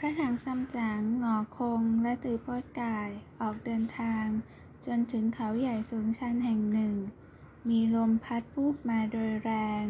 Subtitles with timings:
[0.00, 3.10] พระถังซัมจั๋งหงอคง และตือโป้ยก่าย
[3.40, 4.26] ออกเดินทาง
[4.86, 6.94] จนถึงเขาใหญ่สูงชันแห่งหนึ่ง
[7.68, 9.50] มีลมพัดวูบมาโดยแร
[9.82, 9.84] ง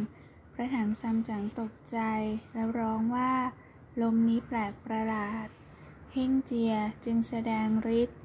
[0.53, 1.99] พระถังซัมจั๋งตกใจ
[2.53, 3.33] แล้วร้องว่า
[4.03, 5.47] ลมนี้แปลกประหลาด
[6.13, 7.69] เฮ่งเจียจึงแสดง
[8.01, 8.19] ฤทธิ์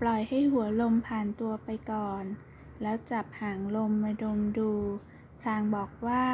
[0.00, 2.24] ปล่อยให้หัวลมผ่านตัวไปก่อน
[2.82, 4.72] แล้วจับหางลมมาดมดู
[5.40, 6.26] พลางบอกว่า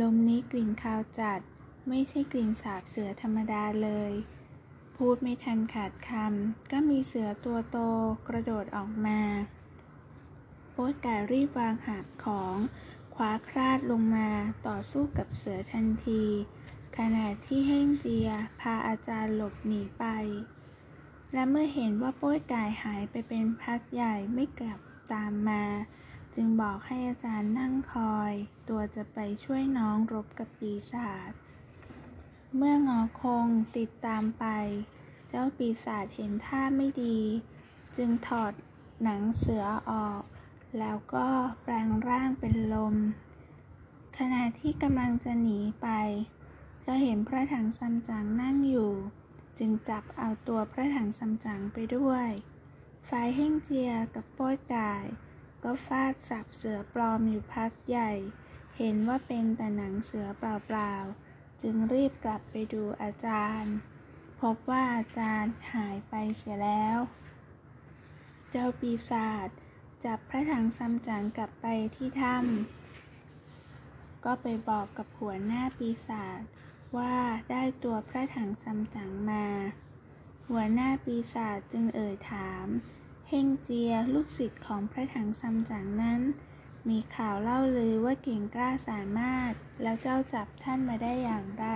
[0.00, 1.40] ลมนี้กลิ่นคาวจัด
[1.88, 4.12] ไม่ใช่กลิ่นสาบเสือธรรมดาเลย
[4.96, 7.78] พูดไม่ทันขาดคำก็มีเสือตัวโต
[8.28, 9.20] กระโดดออกมา
[10.72, 12.56] โป๊ดกายรีบวางหาบของ
[13.14, 14.30] คว้าคราดลงมา
[14.66, 16.24] ต่อสู้กับเสือทันที
[16.98, 18.28] ขณะที่เฮ่งเจีย
[18.60, 20.04] พาอาจารย์หลบหนีไป
[21.32, 24.80] และเมื่อเห็นว่าโป้ยกายหายไปเป็นพักใหญ่ไม่กลับ
[25.12, 25.64] ตามมา
[26.34, 28.32] จึงบอกให้อาจารย์นั่งคอย
[28.68, 31.32] ตัวจะไปช่วยน้องรบกับปีศาจ
[32.56, 34.44] เมื่องอคงติดตามไป
[35.28, 37.18] เจ้าปีศาจเห็นท่าไม่ดี
[37.96, 38.52] จึงถอด
[39.02, 40.22] หนังเสือออก
[40.78, 41.28] แล้วก็
[41.62, 42.94] แปลงร่างเป็นลม
[44.18, 45.88] ขณะที่กำลังจะหนีไป
[46.86, 48.92] ก็เห็นพระถังซัมจั๋งนั่งอยู่
[49.58, 52.28] จึงจับเอาตัวพระถังซัมจั๋งไปด้วย
[53.08, 55.04] ฝ่ายเฮ่งเจียกับป้อยกาย
[55.62, 58.12] ก็ฟาดสับเสือปลอมอยู่พักใหญ่
[58.78, 61.31] เห็นว่าเป็นแต่หนังเสือเปล่าๆ
[61.62, 63.74] จึงรีบกลับไปดูอาจารย์
[64.40, 66.98] พบว่าอาจารย์หายไปเสียแล้ว
[68.50, 69.48] เจ้าปีศาจ
[70.04, 76.40] จับพระถังซัมจั๋งกลับไปที่ถ้ำก็ไปบอกกับหัวหน้าปีศาจ
[76.96, 77.16] ว่า
[77.50, 79.46] ได้ตัวพระถังซัมจั๋งมา
[80.48, 82.66] หัวหน้าปีศาจจึงเอ่ยถาม
[83.28, 86.20] เฮงเจียลูกศิษย์ของพระถังซัมจั๋งนั้น
[86.88, 89.52] มีข่าวเล่าลือว่าเก่งกล้าสามารถ
[89.82, 91.66] แล้วเจ้าจับท่านมาได้อย่างไร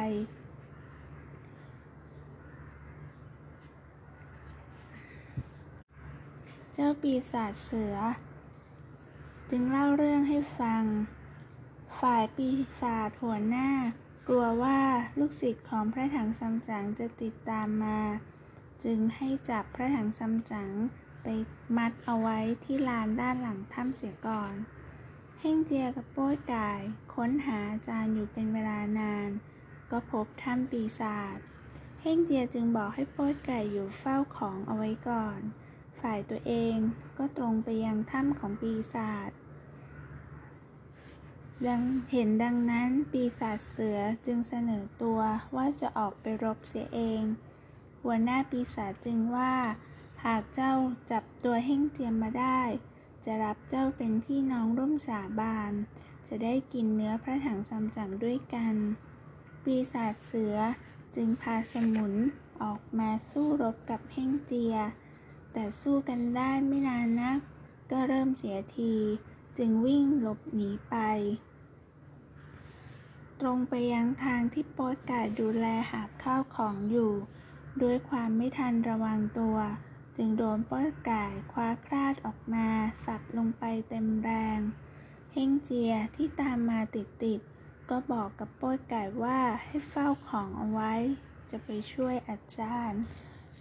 [6.73, 7.97] เจ้าปีศาจเสือ
[9.51, 10.83] จึงเล่าเรื่องให้ฟัง
[12.01, 12.49] ฝ่ายปี
[12.81, 13.71] ศาจหัวหน้า
[14.29, 14.81] กลัวว่า
[15.19, 18.01] ลูกศิษย์ของพระถังซัมจั๋งจะติดตามมา
[18.85, 20.71] จึงให้จับพระถังซัมจั๋ง
[21.23, 21.27] ไป
[21.77, 24.55] มัดเอาไว้ที่ลานด้านหลังถ้ำเสียก่อน
[25.41, 26.81] เฮ่งเจียกับโป้ยกาย
[27.15, 29.31] ค้นหาอาจารย์อยู่เป็นเวลานาน
[29.91, 31.39] ก็พบถ้ำปีศาจ
[32.03, 35.41] เฮ่งเจียจึงบอกให้โป้ยกายอยู่เฝ้าของเอาไว้ก่อน
[36.01, 36.77] ฝ่ายตัวเอง
[37.19, 39.31] ก็ตรงไปยังถ้ำของปีศาจ
[41.67, 45.21] ดังเห็นดังนั้นปีศาจเสือจึงเสนอตัว
[45.57, 47.23] ว่าจะออกไปรบเสียเอง
[48.03, 49.55] หัวหน้าปีศาจจึงว่า
[50.25, 50.73] หากเจ้า
[51.11, 52.61] จับตัวเฮ่งเจียมมาได้
[53.27, 55.73] จะรับเจ้าเป็นพี่น้องร่วมสาบาน
[56.29, 58.75] จะได้กินเนื้อพระถังซัมจั๋งด้วยกัน
[59.65, 60.57] ปีศาจเสือ
[61.15, 62.15] จึงพาสมุน
[62.63, 64.75] ออกมาสู้รบกับเฮ่งเจีย
[65.53, 67.39] แต่สู้กันได้ไม่นานนัก
[67.91, 68.95] ก็เริ่มเสียที
[69.59, 70.97] จึงวิ่งหลบหนีไป
[73.41, 77.13] ตรงไปยังทางที่โป๊ยกายดูแลหาบข้าวของอยู่
[77.83, 79.57] ด้วยความไม่ทันระวังตัว
[80.17, 82.69] จึงโดนโป๊ยกายคว้าคราดออกมา
[83.05, 84.61] สับลงไปเต็มแรง
[85.33, 90.95] เฮงเจียที่ตามมาติดๆ ก็บอกกับป้ยไก่ว่าให้เฝ้าของเอาไว้
[91.51, 93.03] จะไปช่วยอาจารย์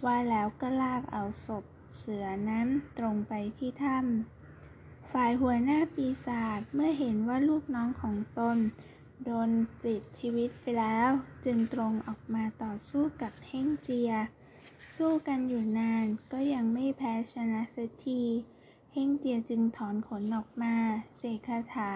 [0.04, 1.64] ว่าแล้วก็ลากเอาศพ
[1.96, 2.66] เสือนั้น
[2.98, 8.58] ตรงไปที่ถ้ำฝ่ายหัวหน้าปีศาจเมื่อเห็นว่าลูกน้องของตน
[9.24, 9.50] โดน
[9.80, 11.10] ปลิดชีวิตไปแล้ว
[11.44, 14.12] จึงตรงออกมาต่อสู้กับเฮงเจีย
[14.96, 18.22] สู้กันอยู่นานก็ยังไม่แพ้ชนะสักที
[18.92, 20.76] เฮ่งเจียจึงถอนขนออกมา
[21.16, 21.92] เสกคาถา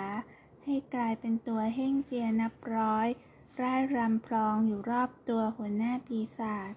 [0.64, 3.08] ให้กลายเป็นตัวเฮ่งเจียนับร้อย
[3.62, 6.72] ร่ายรำพลองอยู่รอบตัวหัวหน้าปีศาจ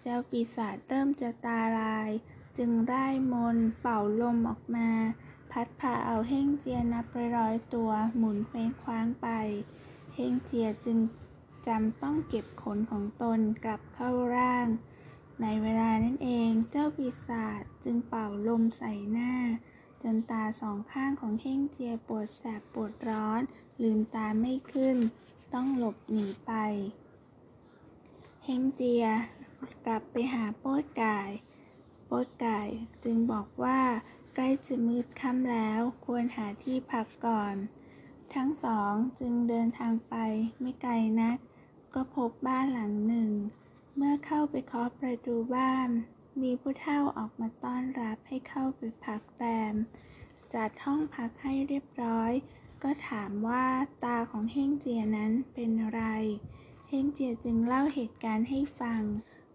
[0.00, 2.10] เจ้าปีศาจเริ่มจะตาลาย
[2.58, 4.90] จึงร่ายมนเป่าลมออกมา
[5.50, 9.28] พัดพาเอาเฮ่งเจียนับร้อยตัวหมุนเคว้งคว้างไป
[10.14, 10.98] เฮ่งเจียจึง
[11.66, 14.68] จำต้องเก็บขนของตนกลับเข้าร่าง
[15.42, 19.34] ในเวลานั้นเองเจ้าปีศาจจึงเป่าลมใส่หน้า
[20.02, 23.40] จนตาสองข้างของเฮ่งเจียปวดแสบปวดร้อน
[23.82, 24.96] ลืมตาไม่ขึ้น
[25.54, 26.52] ต้องหลบหนีไป
[28.44, 29.06] เฮงเจีย
[29.86, 31.30] กลับไปหาโป๊ดกาย
[32.06, 32.68] โป๊ดกาย
[33.04, 33.80] จึงบอกว่า
[34.34, 37.56] ใกล้จะมืดค่ำแล้วควรหาที่พักก่อน
[38.34, 40.14] ทั้งสองจึงเดินทางไป
[40.60, 41.38] ไม่ไกลนัก
[41.94, 43.30] ก็พบบ้านหลังหนึ่ง
[43.98, 45.88] เมื่อเข้าไปเคาะประตูบ้าน
[46.42, 49.74] มีผู้เฒ่าออกมาต้อนรับให้เข้าไปพักแรม
[50.54, 52.32] จัดห้องพักให้เรียบร้อย
[52.82, 53.66] ก็ถามว่า
[54.04, 56.02] ตาของเฮงเจียนั้นเป็นอะไร
[56.88, 59.02] เฮงเจียจึงเล่าเหตุการณ์ให้ฟัง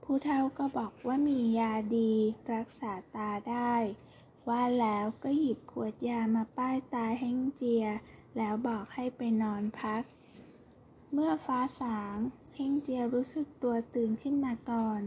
[0.04, 2.14] ผู้เฒ่าก็บอกว่ามียาดี
[2.54, 3.74] รักษาตาได้
[4.50, 7.86] ว่าแล้วก็หยิบขวดยามาป้ายตาเฮงเจีย
[8.38, 10.02] แล้วบอกให้ไปนอนพัก
[11.14, 12.18] เมื่อฟ้าสาง
[12.56, 15.02] เฮงเจียรู้สึกตัวตื่นขึ้นมาก่อน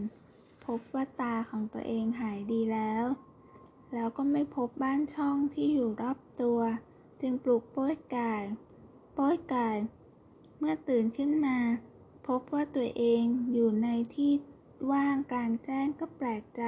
[0.65, 3.05] พบว่าตาของตัวเองหายดีแล้ว
[3.93, 6.59] แล้วก็ไม่พบบ้านช่องที่อยู่รอบตัว
[7.21, 8.43] จึงปลุกโป้ยกาย
[9.13, 9.77] โป้ยกาย
[10.57, 11.57] เมื่อตื่นขึ้นมา
[12.27, 13.23] พบว่าตัวเอง
[13.53, 14.31] อยู่ในที่
[14.91, 16.63] ว่างกลางแจ้งก็แปลกใจ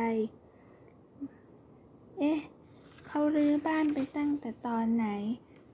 [2.20, 2.40] เอ๊ะ
[3.08, 5.08] เขารื้อบ้านไปตั้งแต่ตอนไหน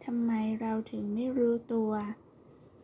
[0.05, 0.31] ทำไม
[0.61, 1.91] เราถึงไม่รู้ตัว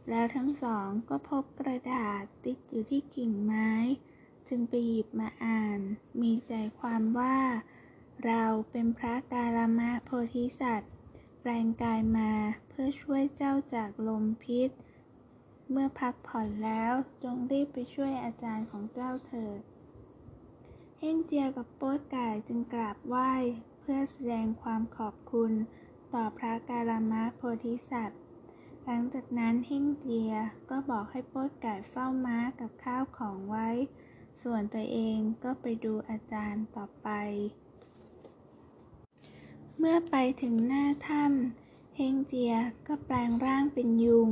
[0.09, 3.71] แล้วทั้งสองก็พบกระดาษติดอยู่ที่กิ่งไม้
[4.48, 5.80] จึงไปหยิบมาอ่าน
[6.21, 7.38] มีใจความว่า
[8.25, 10.92] เราเป็นพระกาลมะโพธิสัตว์
[11.42, 12.31] แปลงกายมา
[12.69, 14.69] เพื่อช่วยเจ้าจากลมพิษ
[15.71, 16.94] เมื่อพักผ่อนแล้ว
[17.24, 19.59] จงรีบไปช่วยอาจารย์ของเจ้าเถิด
[21.00, 23.33] เฮงเจียกับโป๊ดก่จึงกราบไหว้
[23.80, 25.51] เพื่อแสดงความขอบคุณ
[26.13, 28.21] ต่อพระกาลมะโพธิสัตว์
[28.89, 30.33] หลังจากนั้นเฮงเจีย
[30.69, 33.69] ก็บอกให้โป๊ดก่เฝ้าม้ากับข้าวของไว้
[34.41, 37.09] ส่วนตัวเองก็ไปดูอาจารย์ต่อไป
[39.77, 42.55] เมื่อไปถึงหน้าถ้ำเฮงเจีย
[42.87, 44.29] ก็แปลงร่างเป็นยุง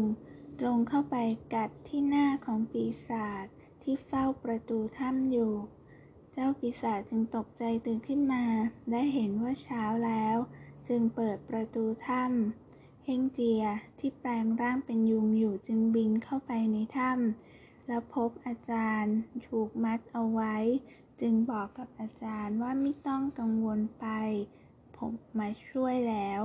[0.60, 1.16] ตรงเข้าไป
[1.54, 3.46] กัดที่หน้าของปีศาจ
[3.84, 5.54] ที่เฝ้าประตูถ้ำอยู่
[6.32, 8.46] เจ้าปีศาจจึงตกใจตื่นขึ้นมา
[8.92, 10.38] ได้เห็นว่าเช้าแล้ว
[10.88, 12.65] จึงเปิดประตูถ้ำ
[13.08, 13.64] เฮงเจีย
[14.00, 19.16] ที่แปลงร่างเป็นยุงอยู่จึงบินเข้าไปในถ้ำแล้วพบอาจารย์
[19.48, 20.56] ถูกมัดเอาไว้
[21.22, 24.06] จึงบอกกับอาจารย์ว่าไม่ต้องกังวลไป
[24.98, 26.42] ผมมาช่วยแล้ว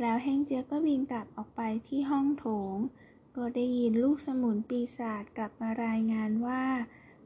[0.00, 2.76] แล้วเฮงเจียก็บินกลับออกไปที่ห้องโถง
[3.36, 6.64] ก็ได้ยินลูกสมุนปีศาจกลับมารายงานว่า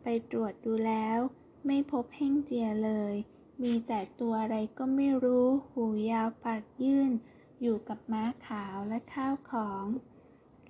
[0.03, 1.19] ไปตรวจดูแล้ว
[1.67, 3.15] ไม่พบเฮงเจียเลย
[3.63, 7.13] มีแต่ตัวอะไรก็ไม่รู้ หูยาวปากยื่น
[7.61, 9.85] อยู่กับม้าขาวและข้าวของ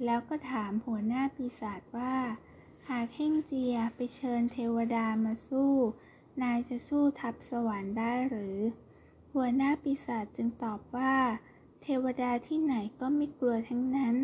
[0.05, 2.17] แล้วก็ถามหัวหน้าปีศาจว่า
[2.89, 5.75] หากเฮงเจียไปเชิญเทวดามาสู้
[6.43, 8.59] นายจะสู้ทัพสวรรค์ได้หรือ
[9.33, 11.17] หัวหน้าปีศาจจึงตอบว่า
[11.83, 14.17] เทวดาที่ไหนก็ไม่กลัวทั้งนั้น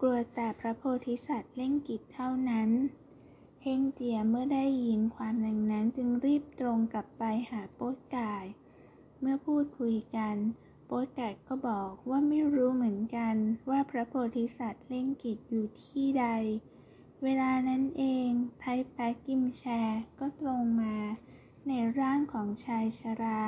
[0.00, 2.70] กลัวแต่พระโพธิสัตว์เล่งกิจเท่านั้น
[3.62, 8.44] เฮงเจียเมื่อได้ยินความดังนั้นจึงรีบตรงกลับไปหาโป๊ดกาย
[9.20, 10.36] เมื่อพูดคุยกัน
[10.90, 13.34] โป๊ดกายก็บอกว่าไม่รู้เหมือนกัน
[13.70, 16.26] ว่าพระโพธิสัตว์เล่งกิจอยู่ที่ใด
[17.22, 18.28] เวลานั้นเอง
[18.60, 20.96] ไทแปกกิมแชร์ก็ตรงมา
[21.68, 23.42] ในร่างของชายชรา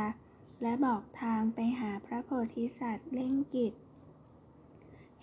[0.63, 3.73] และบอกทางไปหาพระโพธิสัตว์เล่งกิจ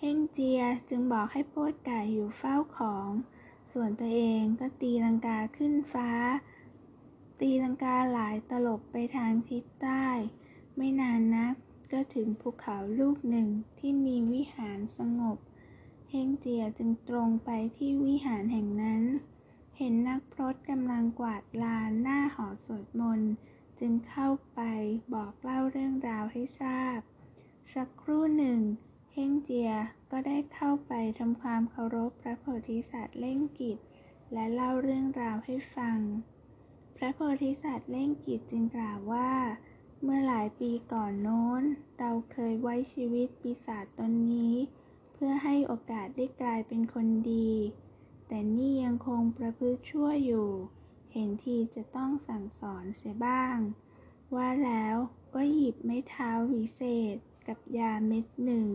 [0.00, 3.08] เฮงเจียจึงบอกให้โป๊ดไก่อยู่เฝ้าของ
[3.72, 6.10] ส่วนตัวเองก็ตีลังกาขึ้นฟ้า
[7.40, 10.06] ตีลังกาหลายตลบไปทางทิศใต้
[10.76, 11.54] ไม่นานนัก
[11.92, 13.48] ก็ถึงภูเขาลูกหนึ่ง
[13.78, 15.38] ที่มีวิหารสงบ
[16.10, 19.02] เฮงเจียจึงตรงไปที่วิหารแห่งนั้น
[19.78, 23.32] เห็นนักพรตกำลังกวาดลานหน้าหอสวดมนต์
[23.80, 24.60] จึงเข้าไป
[25.14, 26.98] บอกเล่าเรื่องราวให้ทราบ
[27.74, 28.60] สักครู่หนึ่ง
[29.12, 29.72] เฮงเจีย
[30.10, 33.78] ก็ได้เข้าไปทำความเคารพพระโพธิสัตว์เล่งกิจ
[34.32, 35.98] และเล่าเรื่องราวให้ฟัง
[36.96, 39.30] พระโพธิสัตว์เล่งกิจจึงกล่าวว่า
[40.02, 41.62] เมื่อหลายปีก่อนโน้น
[41.98, 44.54] เราเคยไว้ชีวิตปีศาจตนนี้
[45.12, 47.50] เพื่อให้โอกาสได้กลายเป็นคนดี
[48.28, 50.48] แต่นี่ยังคงประพฤติชั่วอยู่
[51.12, 53.58] เห็นทีจะต้องสั่งสอนเสียบ้าง
[54.34, 54.96] ว่าแล้ว
[55.34, 56.82] ก็หยิบไม้เท้าวิเศ
[57.14, 57.16] ษ
[57.48, 58.66] กับยาเม็ดหนึ่ง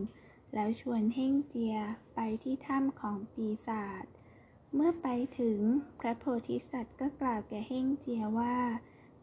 [0.53, 1.77] แล้วชวนเฮ่งเจีย
[2.13, 4.03] ไปที่ถ้ำของปีศาจ
[4.73, 5.07] เมื่อไป
[5.39, 5.59] ถึง
[5.99, 8.57] พระโพธิสัตว์ก็กล่าวแก่เฮ่งเจียว่า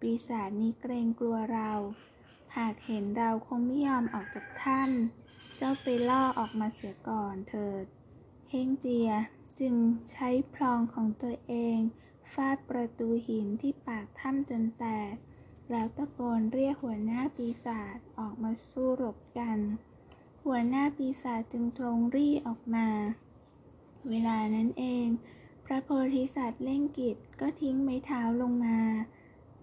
[0.00, 1.70] ปีศาจนี้เกรงกลัวเรา
[2.56, 7.84] หากเห็นเราคงไม่ยอมออกจากถ้ำเจ้าไปล่อออกมาเสียก่อนเถิด
[8.50, 9.10] เฮงเจีย
[9.60, 9.74] จึง
[10.12, 11.78] ใช้พลองของตัวเอง
[12.32, 15.14] ฟาดประตูหินที่ปากถ้ำจนแตก
[15.70, 19.58] แล้วตะโกนเรียกหัวหน้าปีศาจออกมาสู้รบกัน
[20.44, 22.88] หัวหน้าปีศาจจึงตรงรี่ออกมา
[24.08, 25.06] เวลานั้นเอง
[25.64, 28.78] พระโพธิสัตว์เล่งกิจก็ทิ้งไม้เท้าลงมา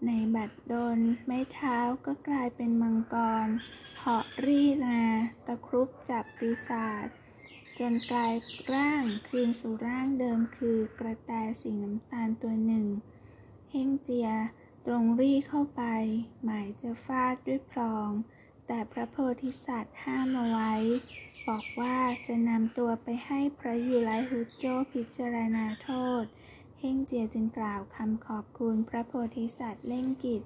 [0.05, 3.47] ในบัดดลไม้เท้าก็กลายเป็นมังกร
[3.97, 5.01] เหาะรี่มา
[5.45, 7.07] ตะครุบจับปีศาจ
[7.79, 8.33] จนกลาย
[8.73, 12.87] ร่างคืนสู่ร่างเดิมคือกระแตสีน้ำตาลตัวหนึ่ง
[13.71, 14.29] เฮงเจีย
[14.85, 15.83] ตรงรีเข้าไป
[16.43, 18.09] หมายจะฟาดด้วยพลอง
[18.67, 20.73] แต่พระโพธิสัตว์ห้ามเอาไว้
[21.47, 25.89] บอกว่าจะนำตัวไปให้พระยุไลฮุโจพิจารณาโท
[26.21, 26.23] ษ
[26.79, 30.41] เฮงเจียจึงกล่าวคำขอบคุณพระโพธิสัตว์เล่งกิจ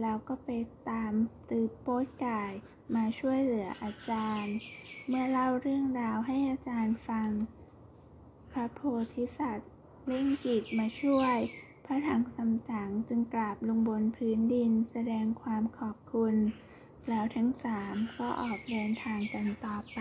[0.00, 0.48] แล้วก็ไป
[0.88, 1.12] ตาม
[1.50, 2.52] ตือโป๊ยก่าย
[2.94, 4.56] มาช่วยเหลืออาจารย์
[5.08, 7.30] เมื่อเล่าเรื่องราวให้อาจารย์ฟัง
[8.52, 8.80] พระโพ
[9.14, 9.70] ธิสัตว์
[10.06, 11.36] เล่งกิจมาช่วย
[11.84, 16.34] พระถังสำจั๋งจึงกราบลงบนพื้นดินแสดงความขอบคุณ
[17.08, 20.00] แล้วทั้งสามก็ออกเดินทางกันต่อไป